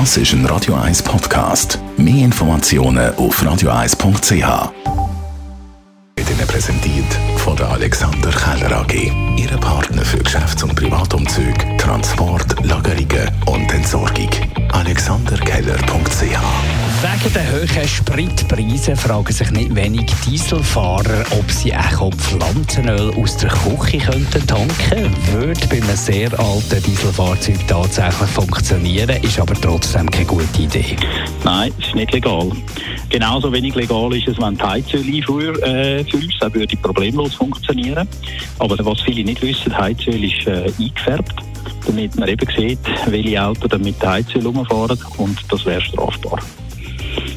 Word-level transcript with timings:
Das 0.00 0.16
ist 0.16 0.32
ein 0.32 0.44
Radio 0.46 0.74
1 0.74 1.04
Podcast. 1.04 1.78
Mehr 1.96 2.24
Informationen 2.24 3.14
auf 3.14 3.40
radio1.ch. 3.40 4.72
Wird 6.16 6.30
Ihnen 6.30 6.46
präsentiert 6.48 7.06
von 7.36 7.54
der 7.54 7.68
Alexander 7.70 8.30
Keller 8.30 8.80
AG. 8.80 8.92
Ihre 9.36 9.56
Partner 9.56 10.04
für 10.04 10.18
Geschäfts- 10.18 10.64
und 10.64 10.74
Privatumzüge, 10.74 11.76
Transport, 11.78 12.56
Lagerungen 12.64 13.30
und 13.46 13.72
Entsorgung. 13.72 14.30
AlexanderKeller.ch 14.72 16.63
Wegen 17.24 17.34
der 17.34 17.52
hohen 17.52 17.88
Spritpreise 17.88 18.94
fragen 18.96 19.32
sich 19.32 19.50
nicht 19.50 19.74
wenig 19.74 20.04
Dieselfahrer, 20.26 21.24
ob 21.30 21.50
sie 21.50 21.74
auch 21.74 22.10
Pflanzenöl 22.10 23.14
aus 23.14 23.38
der 23.38 23.48
Küche 23.48 23.96
könnten 23.96 24.46
tanken 24.46 25.10
Würde 25.32 25.66
bei 25.68 25.76
einem 25.76 25.96
sehr 25.96 26.38
alten 26.38 26.82
Dieselfahrzeug 26.82 27.66
tatsächlich 27.66 28.28
funktionieren, 28.28 29.22
ist 29.22 29.40
aber 29.40 29.54
trotzdem 29.54 30.10
keine 30.10 30.26
gute 30.26 30.62
Idee. 30.62 30.96
Nein, 31.44 31.72
es 31.80 31.86
ist 31.86 31.94
nicht 31.94 32.12
legal. 32.12 32.50
Genauso 33.08 33.50
wenig 33.50 33.74
legal 33.74 34.14
ist 34.14 34.28
es, 34.28 34.38
wenn 34.38 34.58
du 34.58 34.68
Heizöl 34.68 35.00
einführst, 35.00 35.62
äh, 35.62 36.40
dann 36.40 36.54
würde 36.54 36.76
problemlos 36.76 37.36
funktionieren. 37.36 38.06
Aber 38.58 38.76
was 38.84 39.00
viele 39.00 39.24
nicht 39.24 39.40
wissen, 39.40 39.74
Heizöl 39.74 40.22
ist 40.22 40.46
äh, 40.46 40.70
eingefärbt, 40.78 41.36
damit 41.86 42.16
man 42.16 42.28
eben 42.28 42.46
sieht, 42.54 42.80
welche 43.06 43.42
Autos 43.42 43.80
mit 43.80 44.04
Heizöl 44.04 44.46
rumfahren 44.46 44.98
und 45.16 45.38
das 45.48 45.64
wäre 45.64 45.80
strafbar. 45.80 46.38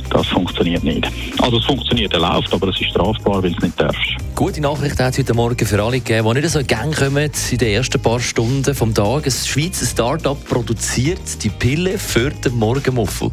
Das 0.09 0.27
funktioniert 0.27 0.83
nicht. 0.83 1.07
Also 1.41 1.57
es 1.57 1.65
funktioniert, 1.65 2.13
er 2.13 2.19
läuft, 2.19 2.53
aber 2.53 2.69
es 2.69 2.79
ist 2.79 2.89
strafbar, 2.89 3.43
weil 3.43 3.51
es 3.51 3.59
nicht 3.61 3.79
darfst. 3.79 4.15
Gute 4.35 4.61
Nachricht 4.61 4.99
hat 4.99 5.13
es 5.13 5.19
heute 5.19 5.33
Morgen 5.33 5.65
für 5.65 5.81
alle 5.83 5.99
gegeben, 5.99 6.27
die 6.33 6.41
nicht 6.41 6.51
so 6.51 6.63
Gang 6.63 6.95
kommen 6.95 7.31
in 7.51 7.57
den 7.57 7.73
ersten 7.73 8.01
paar 8.01 8.19
Stunden 8.19 8.73
vom 8.73 8.93
Tag. 8.93 9.25
Ein 9.25 9.31
Schweizer 9.31 9.85
Start-up 9.85 10.37
produziert 10.47 11.43
die 11.43 11.49
Pille 11.49 11.97
für 11.97 12.29
den 12.29 12.55
Morgenmuffel. 12.55 13.31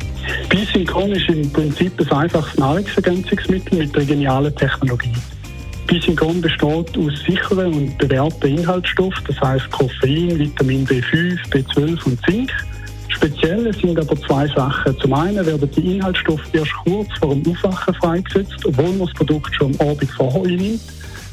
Bisynchron 0.49 1.13
ist 1.13 1.29
im 1.29 1.51
Prinzip 1.53 2.01
ein 2.01 2.11
einfaches 2.11 2.57
Nahrungsergänzungsmittel 2.59 3.79
mit 3.79 3.95
einer 3.95 4.05
genialen 4.05 4.55
Technologie. 4.57 5.13
Bisynchron 5.87 6.41
besteht 6.41 6.99
aus 6.99 7.13
sicheren 7.27 7.73
und 7.75 7.99
bewährten 7.99 8.59
Inhaltsstoffen, 8.59 9.25
das 9.27 9.41
heißt 9.41 9.71
Koffein, 9.71 10.39
Vitamin 10.39 10.87
B5, 10.87 11.39
B12 11.51 12.05
und 12.05 12.19
Zink. 12.25 12.51
Speziell 13.15 13.73
sind 13.75 13.99
aber 13.99 14.17
zwei 14.23 14.47
Sachen. 14.49 14.99
Zum 15.01 15.15
einen 15.15 15.45
werden 15.47 15.71
die 15.77 15.97
Inhaltsstoffe 15.97 16.43
erst 16.53 16.73
kurz 16.85 17.09
vor 17.21 17.35
dem 17.35 17.53
Aufwachen 17.53 17.95
freigesetzt, 17.95 18.65
obwohl 18.65 18.91
man 18.91 19.01
das 19.01 19.13
Produkt 19.15 19.55
schon 19.55 19.75
am 19.79 19.89
Abend 19.89 20.11
vorher 20.11 20.43
einnimmt. 20.43 20.81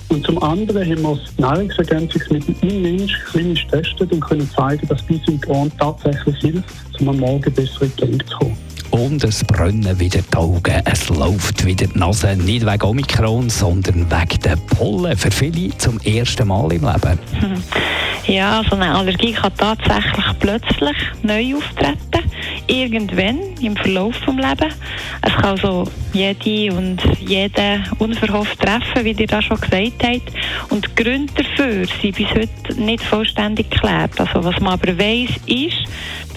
Und 0.09 0.25
zum 0.25 0.43
anderen 0.43 0.83
haben 0.83 1.02
wir 1.02 1.15
das 1.15 1.37
Nahrungsergänzungsmittel 1.37 2.55
im 2.61 2.81
Mensch 2.81 3.13
klinisch 3.31 3.65
getestet 3.67 4.11
und 4.11 4.19
können 4.19 4.49
zeigen, 4.52 4.85
dass 4.87 5.02
Bisynchron 5.03 5.71
tatsächlich 5.79 6.37
hilft, 6.39 6.65
um 6.99 7.09
am 7.09 7.17
Morgen 7.17 7.53
besser 7.53 7.83
in 7.83 7.91
die 7.97 8.05
Gänge 8.05 8.25
zu 8.25 8.37
kommen. 8.37 8.57
Und 8.91 9.23
es 9.23 9.41
brennen 9.45 9.97
wieder 9.99 10.19
die 10.21 10.37
Augen, 10.37 10.81
es 10.83 11.07
läuft 11.07 11.65
wieder 11.65 11.87
die 11.87 11.97
Nase. 11.97 12.35
Nicht 12.35 12.65
wegen 12.65 12.83
Omikron, 12.83 13.49
sondern 13.49 14.05
wegen 14.11 14.41
der 14.43 14.57
Pollen. 14.57 15.15
Für 15.15 15.31
viele 15.31 15.75
zum 15.77 15.97
ersten 16.02 16.47
Mal 16.49 16.73
im 16.73 16.83
Leben. 16.85 17.19
Ja, 18.27 18.61
so 18.69 18.75
eine 18.75 18.94
Allergie 18.94 19.33
kann 19.33 19.52
tatsächlich 19.58 20.25
plötzlich 20.39 20.97
neu 21.23 21.55
auftreten. 21.58 22.31
Irgendwann 22.67 23.39
im 23.61 23.75
Verlauf 23.75 24.16
des 24.19 24.36
Lebens. 24.36 24.75
Es 25.22 25.33
kann 25.41 25.58
so 25.58 25.86
jede 26.14 26.73
und 26.75 27.02
jeden 27.19 27.83
unverhofft 27.97 28.59
treffen, 28.59 29.03
wie 29.03 29.11
ihr 29.11 29.27
das 29.27 29.45
schon 29.45 29.59
gesagt 29.59 30.03
habt. 30.03 30.31
Und 30.69 30.88
die 30.88 31.03
Gründe 31.03 31.33
dafür 31.36 31.86
sind 32.02 32.16
bis 32.16 32.30
heute 32.30 32.80
nicht 32.81 33.03
vollständig 33.03 33.69
geklärt. 33.72 34.19
Also 34.19 34.44
was 34.44 34.59
man 34.59 34.73
aber 34.73 34.97
weiss, 34.97 35.31
ist, 35.47 35.88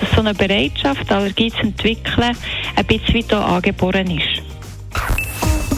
dass 0.00 0.10
so 0.14 0.20
eine 0.20 0.34
Bereitschaft, 0.34 1.12
Allergie 1.12 1.50
zu 1.50 1.60
entwickeln, 1.60 2.36
ein 2.76 2.86
bisschen 2.86 3.30
auch 3.32 3.56
angeboren 3.56 4.10
ist. 4.10 4.42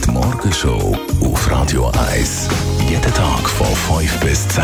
Die 0.05 0.11
Morgenshow 0.11 0.97
auf 1.21 1.51
Radio 1.51 1.91
1. 2.11 2.49
Jeden 2.89 3.13
Tag 3.13 3.49
von 3.49 3.99
5 3.99 4.19
bis 4.21 4.47
10. 4.47 4.63